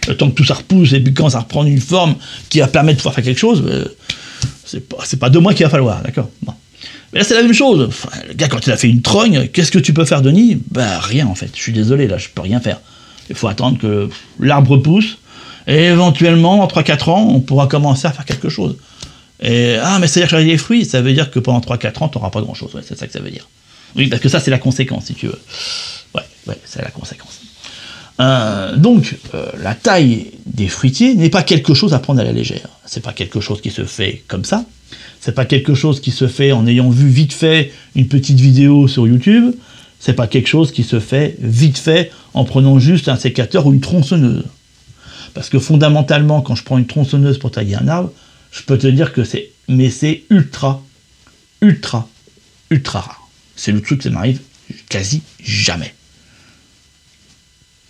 Le 0.07 0.17
temps 0.17 0.31
que 0.31 0.37
tout 0.37 0.45
ça 0.45 0.55
repousse 0.55 0.93
et 0.93 1.01
puis 1.01 1.13
quand 1.13 1.31
ça 1.31 1.41
reprend 1.41 1.65
une 1.65 1.81
forme 1.81 2.15
qui 2.49 2.61
va 2.61 2.69
permettre 2.69 2.99
de 2.99 3.01
pouvoir 3.01 3.17
faire 3.17 3.25
quelque 3.25 3.41
chose, 3.41 3.65
euh, 3.67 3.85
c'est 4.65 4.89
pas, 4.89 4.99
c'est 5.05 5.19
pas 5.19 5.29
deux 5.29 5.41
mois 5.41 5.55
qu'il 5.55 5.67
va 5.67 5.71
falloir, 5.71 6.01
d'accord. 6.03 6.31
Là, 7.13 7.25
c'est 7.25 7.35
la 7.35 7.43
même 7.43 7.53
chose. 7.53 7.91
le 8.29 8.35
gars, 8.35 8.49
quand 8.49 8.67
il 8.67 8.73
a 8.73 8.77
fait 8.77 8.89
une 8.89 9.03
trogne, 9.03 9.49
qu'est-ce 9.49 9.73
que 9.73 9.79
tu 9.79 9.93
peux 9.93 10.05
faire, 10.05 10.23
Denis? 10.23 10.59
Bah, 10.71 11.01
rien, 11.01 11.27
en 11.27 11.35
fait. 11.35 11.51
Je 11.55 11.61
suis 11.61 11.73
désolé, 11.73 12.07
là, 12.07 12.19
je 12.19 12.29
peux 12.29 12.43
rien 12.43 12.61
faire. 12.61 12.81
Il 13.29 13.37
faut 13.37 13.49
attendre 13.49 13.79
que 13.79 14.09
l'arbre 14.39 14.77
pousse, 14.77 15.19
et 15.67 15.85
éventuellement, 15.85 16.63
en 16.63 16.67
3-4 16.67 17.11
ans, 17.11 17.29
on 17.29 17.41
pourra 17.41 17.67
commencer 17.67 18.07
à 18.07 18.13
faire 18.13 18.25
quelque 18.25 18.49
chose. 18.49 18.77
Et, 19.43 19.77
ah, 19.81 19.99
mais 20.01 20.07
c'est-à-dire 20.07 20.31
que 20.31 20.39
j'ai 20.39 20.51
des 20.51 20.59
fruits, 20.59 20.85
ça 20.85 21.01
veut 21.01 21.13
dire 21.13 21.31
que 21.31 21.39
pendant 21.39 21.61
3-4 21.61 22.05
ans, 22.05 22.09
tu 22.09 22.19
n'auras 22.19 22.31
pas 22.31 22.41
grand-chose. 22.43 22.71
C'est 22.87 22.99
ça 22.99 23.07
que 23.07 23.13
ça 23.13 23.21
veut 23.21 23.31
dire. 23.31 23.49
Oui, 23.97 24.09
parce 24.09 24.23
que 24.23 24.29
ça, 24.29 24.41
c'est 24.41 24.51
la 24.51 24.59
conséquence, 24.59 25.07
si 25.07 25.15
tu 25.15 25.27
veux. 25.27 25.41
Ouais, 26.15 26.23
ouais, 26.47 26.59
c'est 26.65 26.83
la 26.83 26.91
conséquence. 26.91 27.41
Euh, 28.21 28.77
donc, 28.77 29.17
euh, 29.35 29.47
la 29.63 29.75
taille 29.75 30.33
des 30.47 30.69
fruitiers 30.69 31.15
n'est 31.15 31.31
pas 31.31 31.43
quelque 31.43 31.73
chose 31.75 31.95
à 31.95 31.99
prendre 31.99 32.21
à 32.21 32.25
la 32.25 32.33
légère. 32.33 32.69
C'est 32.85 33.03
pas 33.03 33.13
quelque 33.13 33.41
chose 33.41 33.61
qui 33.61 33.71
se 33.71 33.85
fait 33.85 34.23
comme 34.29 34.45
ça. 34.45 34.65
C'est 35.21 35.35
pas 35.35 35.45
quelque 35.45 35.75
chose 35.75 36.01
qui 36.01 36.11
se 36.11 36.27
fait 36.27 36.53
en 36.53 36.67
ayant 36.67 36.89
vu 36.89 37.09
vite 37.09 37.35
fait 37.35 37.73
une 37.95 38.09
petite 38.09 38.41
vidéo 38.41 38.89
sur 38.89 39.07
YouTube. 39.07 39.55
C'est 39.99 40.15
pas 40.15 40.27
quelque 40.27 40.49
chose 40.49 40.73
qui 40.73 40.83
se 40.83 40.99
fait 40.99 41.37
vite 41.41 41.77
fait 41.77 42.11
en 42.33 42.45
prenant 42.45 42.79
juste 42.79 43.09
un 43.09 43.17
sécateur 43.17 43.67
ou 43.67 43.75
une 43.75 43.81
tronçonneuse. 43.81 44.45
Parce 45.35 45.51
que 45.51 45.59
fondamentalement, 45.59 46.41
quand 46.41 46.55
je 46.55 46.65
prends 46.65 46.79
une 46.79 46.87
tronçonneuse 46.87 47.39
pour 47.39 47.51
tailler 47.51 47.77
un 47.77 47.87
arbre, 47.87 48.11
je 48.51 48.63
peux 48.63 48.79
te 48.79 48.87
dire 48.87 49.13
que 49.13 49.23
c'est, 49.23 49.51
mais 49.69 49.91
c'est 49.91 50.25
ultra, 50.31 50.83
ultra, 51.61 52.09
ultra 52.71 53.01
rare. 53.01 53.29
C'est 53.57 53.73
le 53.73 53.83
truc 53.83 54.01
qui 54.01 54.09
m'arrive 54.09 54.41
quasi 54.89 55.23
jamais. 55.45 55.95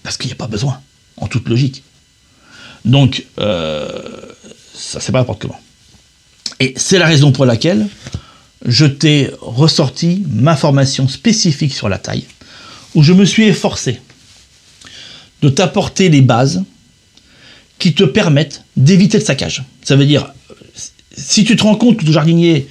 Parce 0.02 0.16
qu'il 0.16 0.26
n'y 0.26 0.32
a 0.32 0.36
pas 0.36 0.48
besoin, 0.48 0.80
en 1.16 1.28
toute 1.28 1.48
logique. 1.48 1.84
Donc, 2.84 3.24
euh, 3.38 4.02
ça 4.74 4.98
c'est 4.98 5.12
pas 5.12 5.18
n'importe 5.18 5.42
comment. 5.42 5.60
Et 6.60 6.74
c'est 6.76 6.98
la 6.98 7.06
raison 7.06 7.32
pour 7.32 7.46
laquelle 7.46 7.86
je 8.66 8.84
t'ai 8.84 9.30
ressorti 9.40 10.22
ma 10.30 10.54
formation 10.54 11.08
spécifique 11.08 11.72
sur 11.72 11.88
la 11.88 11.98
taille, 11.98 12.24
où 12.94 13.02
je 13.02 13.14
me 13.14 13.24
suis 13.24 13.44
efforcé 13.44 14.00
de 15.40 15.48
t'apporter 15.48 16.10
les 16.10 16.20
bases 16.20 16.62
qui 17.78 17.94
te 17.94 18.04
permettent 18.04 18.62
d'éviter 18.76 19.18
le 19.18 19.24
saccage. 19.24 19.64
Ça 19.82 19.96
veut 19.96 20.04
dire, 20.04 20.34
si 21.16 21.44
tu 21.44 21.56
te 21.56 21.62
rends 21.62 21.76
compte 21.76 21.96
que 21.96 22.04
ton 22.04 22.12
jardinier, 22.12 22.68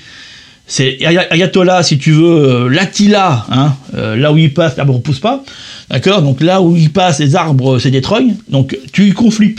c'est 0.67 1.03
Ayatollah, 1.03 1.81
si 1.81 1.97
tu 1.97 2.11
veux, 2.11 2.25
euh, 2.25 2.69
l'Attila, 2.69 3.47
hein, 3.49 3.75
euh, 3.95 4.15
là 4.15 4.31
où 4.31 4.37
il 4.37 4.53
passe, 4.53 4.77
l'arbre 4.77 4.93
ne 4.93 4.99
pousse 4.99 5.19
pas, 5.19 5.43
d'accord 5.89 6.21
Donc 6.21 6.41
là 6.41 6.61
où 6.61 6.75
il 6.75 6.91
passe, 6.91 7.17
les 7.17 7.35
arbres, 7.35 7.79
c'est 7.79 7.89
des 7.89 8.01
trognes, 8.01 8.35
donc 8.49 8.77
tu 8.93 9.05
lui 9.05 9.15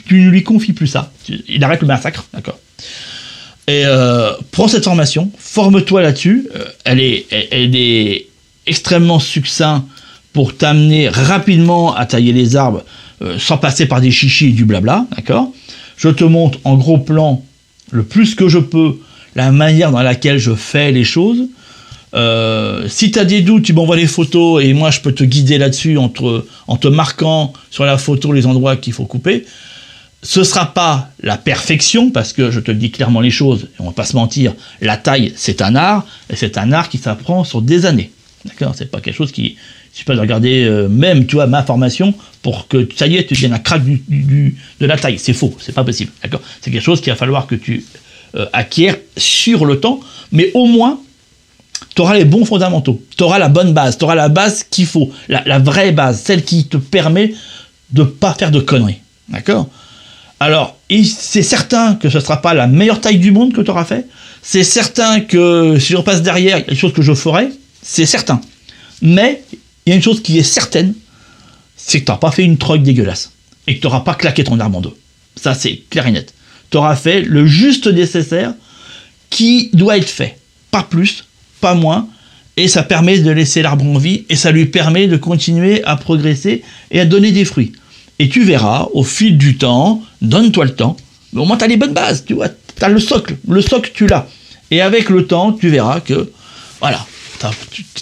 tu 0.07 0.21
ne 0.23 0.31
lui 0.31 0.45
confies 0.45 0.73
plus 0.73 0.87
ça, 0.87 1.13
il 1.49 1.65
arrête 1.65 1.81
le 1.81 1.89
massacre, 1.89 2.27
d'accord 2.33 2.61
Et 3.71 3.85
euh, 3.87 4.33
prends 4.51 4.67
cette 4.67 4.83
formation, 4.83 5.31
forme-toi 5.39 6.03
là-dessus. 6.03 6.49
Euh, 6.57 6.65
elle, 6.85 7.01
est, 7.01 8.27
extrêmement 8.67 9.21
succincte 9.21 9.87
pour 10.33 10.57
t'amener 10.57 11.09
rapidement 11.09 11.95
à 11.95 12.05
tailler 12.05 12.33
les 12.33 12.57
arbres 12.57 12.83
euh, 13.23 13.39
sans 13.39 13.59
passer 13.59 13.87
par 13.87 14.01
des 14.01 14.11
chichis 14.11 14.49
et 14.49 14.53
du 14.53 14.65
blabla, 14.65 15.07
d'accord? 15.17 15.53
Je 15.97 16.09
te 16.09 16.25
montre 16.25 16.59
en 16.65 16.77
gros 16.77 16.99
plan, 16.99 17.45
le 17.93 18.03
plus 18.03 18.35
que 18.35 18.49
je 18.49 18.59
peux, 18.59 18.99
la 19.37 19.53
manière 19.53 19.93
dans 19.93 20.03
laquelle 20.03 20.39
je 20.39 20.55
fais 20.55 20.91
les 20.91 21.05
choses. 21.05 21.47
Si 22.89 23.11
tu 23.13 23.19
as 23.19 23.25
des 23.25 23.43
doutes, 23.43 23.65
tu 23.65 23.73
m'envoies 23.73 23.97
les 23.97 24.09
photos 24.09 24.65
et 24.65 24.73
moi 24.73 24.91
je 24.91 25.01
peux 25.01 25.13
te 25.13 25.23
guider 25.23 25.59
là-dessus 25.59 25.97
en 25.97 26.09
te, 26.09 26.89
marquant 26.89 27.53
sur 27.71 27.85
la 27.85 27.99
photo 27.99 28.33
les 28.33 28.47
endroits 28.47 28.77
qu'il 28.77 28.93
faut 28.93 29.05
couper. 29.05 29.45
Ce 30.23 30.45
sera 30.45 30.75
pas 30.75 31.11
la 31.23 31.39
perfection 31.39 32.11
parce 32.11 32.33
que 32.33 32.51
je 32.51 32.61
te 32.61 32.71
dis 32.71 32.91
clairement 32.91 33.21
les 33.21 33.31
choses 33.31 33.65
et 33.65 33.81
on 33.81 33.87
va 33.87 33.93
pas 33.93 34.05
se 34.05 34.15
mentir, 34.17 34.55
la 34.83 34.97
taille 34.97 35.33
c'est 35.37 35.63
un 35.63 35.75
art 35.77 36.07
et 36.29 36.37
c'est 36.37 36.59
un 36.59 36.73
art 36.73 36.89
qui 36.89 36.99
s'apprend 36.99 37.45
sur 37.45 37.63
des 37.63 37.87
années. 37.87 38.11
D'accord? 38.45 38.75
C'est 38.77 38.91
pas 38.91 39.01
quelque 39.01 39.17
chose 39.17 39.33
qui 39.33 39.57
tu 39.95 40.05
peux 40.05 40.19
regarder 40.19 40.65
euh, 40.65 40.89
même 40.89 41.27
tu 41.27 41.37
vois 41.37 41.47
ma 41.47 41.63
formation 41.63 42.15
pour 42.43 42.69
que 42.69 42.89
ça 42.95 43.07
y 43.07 43.17
est 43.17 43.27
tu 43.27 43.35
deviennes 43.35 43.55
un 43.55 43.59
crack 43.59 43.83
du, 43.83 44.57
de 44.79 44.87
la 44.87 44.99
taille. 44.99 45.19
C'est 45.19 45.33
faux, 45.33 45.57
c'est 45.59 45.75
pas 45.75 45.85
possible. 45.85 46.13
D'accord? 46.23 46.43
C'est 46.61 46.71
quelque 46.71 46.85
chose 46.85 47.01
qu'il 47.01 47.13
va 47.13 47.17
falloir 47.17 47.47
que 47.47 47.55
tu 47.55 47.85
euh, 48.35 48.47
acquiers 48.53 48.93
sur 49.17 49.65
le 49.65 49.81
temps, 49.81 50.01
mais 50.33 50.51
au 50.55 50.67
moins 50.67 51.01
tu 51.95 52.03
auras 52.03 52.15
les 52.15 52.25
bons 52.25 52.45
fondamentaux, 52.45 53.03
tu 53.17 53.25
auras 53.25 53.39
la 53.39 53.49
bonne 53.49 53.73
base, 53.73 53.99
tu 53.99 54.05
auras 54.05 54.15
la 54.15 54.29
base 54.29 54.65
qu'il 54.65 54.87
faut, 54.87 55.11
la, 55.29 55.59
vraie 55.59 55.93
base, 55.93 56.21
celle 56.23 56.45
qui 56.45 56.67
te 56.67 56.77
permet 56.77 57.35
de 57.91 58.05
pas 58.05 58.35
faire 58.35 58.51
de 58.51 58.61
conneries. 58.61 59.01
D'accord? 59.29 59.69
Alors, 60.43 60.79
c'est 60.89 61.43
certain 61.43 61.97
que 61.97 62.09
ce 62.09 62.17
ne 62.17 62.23
sera 62.23 62.41
pas 62.41 62.55
la 62.55 62.67
meilleure 62.67 63.01
taille 63.01 63.19
du 63.19 63.31
monde 63.31 63.53
que 63.53 63.61
tu 63.61 63.71
auras 63.71 63.85
fait. 63.85 64.07
C'est 64.43 64.65
certain 64.65 65.21
que 65.21 65.79
si 65.79 65.93
je 65.93 65.99
repasse 65.99 66.23
derrière, 66.23 66.57
il 66.59 66.61
y 66.63 66.65
a 66.65 66.71
des 66.71 66.77
choses 66.77 66.95
que 66.95 67.03
je 67.03 67.13
ferai. 67.13 67.51
C'est 67.83 68.07
certain. 68.07 68.41
Mais 69.03 69.43
il 69.85 69.91
y 69.91 69.93
a 69.93 69.97
une 69.97 70.03
chose 70.03 70.23
qui 70.23 70.39
est 70.39 70.43
certaine, 70.43 70.95
c'est 71.77 72.01
que 72.01 72.07
tu 72.07 72.11
n'auras 72.11 72.21
pas 72.21 72.31
fait 72.31 72.43
une 72.43 72.57
troque 72.57 72.83
dégueulasse. 72.83 73.33
Et 73.67 73.77
que 73.77 73.81
tu 73.81 73.87
n'auras 73.87 74.01
pas 74.01 74.15
claqué 74.15 74.43
ton 74.43 74.59
arbre 74.61 74.79
en 74.79 74.81
deux. 74.81 74.97
Ça, 75.37 75.55
c'est 75.55 75.83
clair 75.91 76.07
et 76.07 76.13
net. 76.13 76.33
Tu 76.71 76.79
auras 76.79 76.97
fait 76.97 77.21
le 77.21 77.47
juste 77.47 77.87
nécessaire 77.87 78.55
qui 79.29 79.69
doit 79.75 79.99
être 79.99 80.09
fait. 80.09 80.39
Pas 80.71 80.83
plus, 80.83 81.27
pas 81.61 81.75
moins, 81.75 82.09
et 82.57 82.69
ça 82.69 82.83
permet 82.83 83.19
de 83.19 83.31
laisser 83.31 83.61
l'arbre 83.61 83.85
en 83.85 83.99
vie, 83.99 84.25
et 84.29 84.37
ça 84.37 84.53
lui 84.53 84.67
permet 84.67 85.07
de 85.07 85.17
continuer 85.17 85.85
à 85.85 85.97
progresser 85.97 86.63
et 86.91 87.01
à 87.01 87.05
donner 87.05 87.33
des 87.33 87.45
fruits. 87.45 87.73
Et 88.21 88.29
tu 88.29 88.45
verras, 88.45 88.87
au 88.93 89.03
fil 89.03 89.39
du 89.39 89.57
temps, 89.57 90.03
donne-toi 90.21 90.67
le 90.67 90.75
temps, 90.75 90.95
au 91.35 91.47
moins 91.47 91.57
tu 91.57 91.65
as 91.65 91.69
les 91.69 91.79
bonnes 91.79 91.95
bases, 91.95 92.23
tu 92.27 92.35
vois, 92.35 92.51
tu 92.51 92.85
as 92.85 92.91
le 92.91 93.01
socle, 93.01 93.39
le 93.49 93.63
socle 93.63 93.93
tu 93.95 94.07
l'as. 94.07 94.27
Et 94.71 94.83
avec 94.83 95.09
le 95.09 95.27
temps, 95.27 95.55
tu 95.55 95.71
verras 95.71 96.01
que, 96.01 96.31
voilà, 96.81 97.07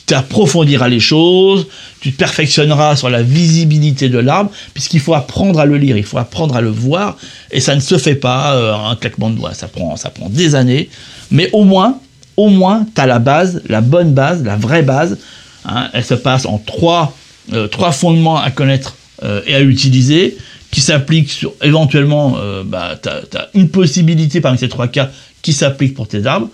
tu 0.08 0.14
approfondiras 0.14 0.88
les 0.88 0.98
choses, 0.98 1.68
tu 2.00 2.10
te 2.10 2.16
perfectionneras 2.18 2.96
sur 2.96 3.08
la 3.10 3.22
visibilité 3.22 4.08
de 4.08 4.18
l'arbre, 4.18 4.50
puisqu'il 4.74 4.98
faut 4.98 5.14
apprendre 5.14 5.60
à 5.60 5.66
le 5.66 5.76
lire, 5.76 5.96
il 5.96 6.02
faut 6.02 6.18
apprendre 6.18 6.56
à 6.56 6.60
le 6.62 6.70
voir, 6.70 7.16
et 7.52 7.60
ça 7.60 7.76
ne 7.76 7.80
se 7.80 7.96
fait 7.96 8.16
pas 8.16 8.56
euh, 8.56 8.74
un 8.74 8.96
claquement 8.96 9.30
de 9.30 9.36
doigts, 9.36 9.54
ça 9.54 9.68
prend, 9.68 9.94
ça 9.94 10.10
prend 10.10 10.28
des 10.28 10.56
années, 10.56 10.90
mais 11.30 11.48
au 11.52 11.62
moins, 11.62 12.00
au 12.36 12.48
moins, 12.48 12.84
tu 12.92 13.00
as 13.00 13.06
la 13.06 13.20
base, 13.20 13.62
la 13.68 13.82
bonne 13.82 14.14
base, 14.14 14.42
la 14.42 14.56
vraie 14.56 14.82
base. 14.82 15.16
Hein. 15.64 15.90
elle 15.92 16.04
se 16.04 16.14
passe 16.14 16.44
en 16.44 16.58
trois, 16.58 17.16
euh, 17.52 17.68
trois 17.68 17.92
fondements 17.92 18.36
à 18.36 18.50
connaître 18.50 18.96
euh, 19.22 19.40
et 19.46 19.54
à 19.54 19.60
utiliser, 19.60 20.36
qui 20.70 20.80
s'appliquent 20.80 21.30
sur, 21.30 21.52
éventuellement, 21.62 22.36
euh, 22.38 22.62
bah, 22.64 22.98
tu 23.02 23.08
as, 23.08 23.48
une 23.54 23.68
possibilité 23.68 24.40
parmi 24.40 24.58
ces 24.58 24.68
trois 24.68 24.88
cas 24.88 25.10
qui 25.42 25.52
s'appliquent 25.52 25.94
pour 25.94 26.08
tes 26.08 26.26
arbres. 26.26 26.48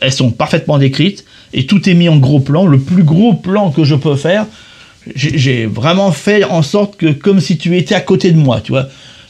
elles 0.00 0.12
sont 0.12 0.30
parfaitement 0.30 0.78
décrites 0.78 1.24
et 1.52 1.66
tout 1.66 1.88
est 1.88 1.94
mis 1.94 2.08
en 2.08 2.18
gros 2.18 2.40
plan. 2.40 2.66
Le 2.66 2.78
plus 2.78 3.02
gros 3.02 3.34
plan 3.34 3.70
que 3.70 3.84
je 3.84 3.94
peux 3.94 4.16
faire, 4.16 4.46
j'ai 5.14 5.66
vraiment 5.66 6.12
fait 6.12 6.44
en 6.44 6.62
sorte 6.62 6.96
que 6.96 7.12
comme 7.12 7.40
si 7.40 7.58
tu 7.58 7.76
étais 7.76 7.94
à 7.94 8.00
côté 8.00 8.30
de 8.30 8.38
moi, 8.38 8.60
tu 8.60 8.72
vois. 8.72 8.88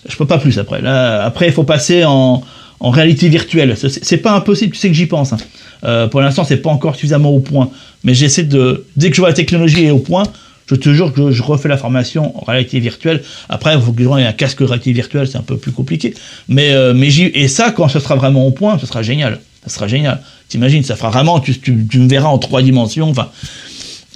Je 0.08 0.16
peux 0.16 0.26
pas 0.26 0.38
plus 0.38 0.58
après. 0.58 0.82
Là, 0.82 1.24
après, 1.24 1.46
il 1.46 1.52
faut 1.52 1.62
passer 1.62 2.04
en, 2.04 2.42
en 2.82 2.90
réalité 2.90 3.28
virtuelle. 3.28 3.76
C'est 3.76 4.16
pas 4.16 4.32
impossible, 4.32 4.72
tu 4.72 4.78
sais 4.78 4.88
que 4.88 4.94
j'y 4.94 5.06
pense. 5.06 5.32
Hein. 5.32 5.36
Euh, 5.84 6.08
pour 6.08 6.20
l'instant, 6.20 6.42
c'est 6.44 6.56
pas 6.56 6.70
encore 6.70 6.96
suffisamment 6.96 7.30
au 7.30 7.38
point, 7.38 7.70
mais 8.02 8.12
j'essaie 8.12 8.42
de, 8.42 8.84
dès 8.96 9.10
que 9.10 9.16
je 9.16 9.20
vois 9.20 9.28
la 9.28 9.34
technologie 9.34 9.84
est 9.84 9.92
au 9.92 10.00
point, 10.00 10.24
je 10.72 10.76
te 10.76 10.92
jure 10.94 11.12
que 11.12 11.30
je 11.30 11.42
refais 11.42 11.68
la 11.68 11.76
formation 11.76 12.36
en 12.40 12.44
réalité 12.44 12.80
virtuelle. 12.80 13.22
Après, 13.50 13.74
il 13.74 13.80
faut 13.80 13.92
que 13.92 13.98
les 13.98 14.04
gens 14.04 14.14
un 14.14 14.32
casque 14.32 14.60
réalité 14.60 14.92
virtuelle, 14.92 15.28
c'est 15.28 15.36
un 15.36 15.42
peu 15.42 15.58
plus 15.58 15.72
compliqué. 15.72 16.14
Mais, 16.48 16.72
euh, 16.72 16.94
mais 16.94 17.08
et 17.08 17.46
ça, 17.48 17.70
quand 17.72 17.88
ce 17.88 18.00
sera 18.00 18.16
vraiment 18.16 18.46
au 18.46 18.52
point, 18.52 18.78
ce 18.78 18.86
sera 18.86 19.02
génial. 19.02 19.40
Ça 19.64 19.74
sera 19.74 19.86
génial. 19.86 20.22
T'imagines, 20.48 20.82
ça 20.82 20.96
fera 20.96 21.10
vraiment, 21.10 21.40
tu, 21.40 21.58
tu, 21.58 21.72
me 21.72 22.08
verras 22.08 22.28
en 22.28 22.38
trois 22.38 22.62
dimensions. 22.62 23.10
Enfin, 23.10 23.28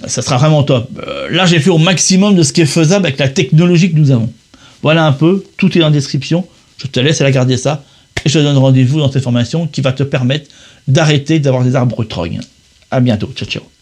ça 0.05 0.21
sera 0.21 0.37
vraiment 0.37 0.63
top. 0.63 0.89
Euh, 1.07 1.29
là, 1.29 1.45
j'ai 1.45 1.59
fait 1.59 1.69
au 1.69 1.77
maximum 1.77 2.35
de 2.35 2.43
ce 2.43 2.53
qui 2.53 2.61
est 2.61 2.65
faisable 2.65 3.05
avec 3.05 3.19
la 3.19 3.29
technologie 3.29 3.91
que 3.91 3.97
nous 3.97 4.09
avons. 4.09 4.31
Voilà 4.81 5.05
un 5.05 5.13
peu, 5.13 5.43
tout 5.57 5.77
est 5.77 5.83
en 5.83 5.91
description. 5.91 6.47
Je 6.77 6.87
te 6.87 6.99
laisse 6.99 7.21
aller 7.21 7.29
regarder 7.29 7.57
ça 7.57 7.83
et 8.25 8.29
je 8.29 8.39
te 8.39 8.43
donne 8.43 8.57
rendez-vous 8.57 8.99
dans 8.99 9.11
cette 9.11 9.23
formation 9.23 9.67
qui 9.67 9.81
va 9.81 9.91
te 9.91 10.03
permettre 10.03 10.49
d'arrêter 10.87 11.39
d'avoir 11.39 11.63
des 11.63 11.75
arbres 11.75 12.03
trognes. 12.03 12.41
À 12.89 12.99
bientôt. 12.99 13.31
Ciao, 13.35 13.47
ciao. 13.47 13.76